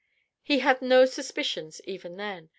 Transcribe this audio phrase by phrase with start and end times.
[0.41, 2.49] He had no suspicions even then.